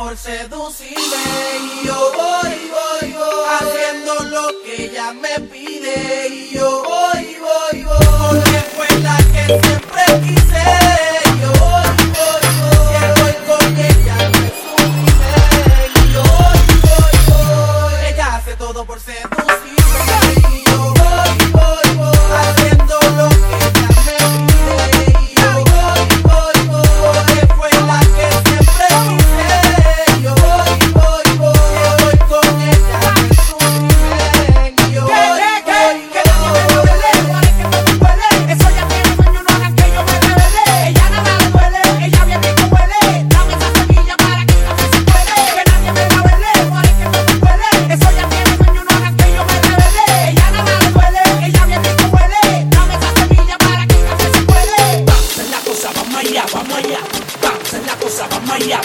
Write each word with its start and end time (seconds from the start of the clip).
por 0.00 0.16
seducirme 0.16 0.96
y 1.62 1.86
yo 1.86 2.12
voy, 2.16 2.70
voy, 2.70 3.12
voy 3.12 3.44
haciendo 3.60 4.14
lo 4.30 4.48
que 4.64 4.86
ella 4.86 5.12
me 5.12 5.46
pide 5.46 6.28
y 6.28 6.54
yo 6.54 6.82
voy. 6.82 6.99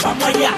pamoja 0.05 0.51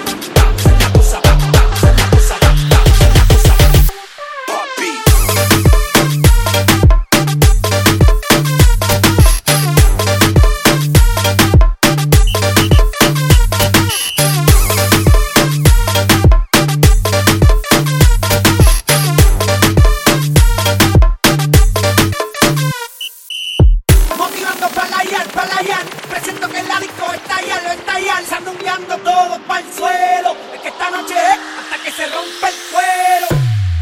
palayal, 24.78 25.26
palayal. 25.34 25.86
Presiento 26.08 26.48
que 26.48 26.60
el 26.60 26.66
disco 26.66 27.12
estalla, 27.12 27.60
lo 27.62 27.70
estalla. 27.72 28.14
Sanduleando 28.28 28.96
todo 28.98 29.38
para 29.46 29.60
el 29.60 29.74
suelo. 29.74 30.36
Es 30.54 30.60
que 30.60 30.68
esta 30.68 30.90
noche 30.90 31.14
es 31.14 31.38
hasta 31.60 31.82
que 31.82 31.90
se 31.90 32.06
rompe 32.06 32.48
el 32.48 32.54
cuero. 32.72 33.28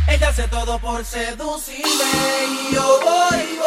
Ella 0.08 0.28
hace 0.28 0.48
todo 0.48 0.78
por 0.78 1.04
seducirme 1.04 2.10
y 2.48 2.74
yo 2.74 3.00
voy. 3.04 3.56
voy. 3.58 3.65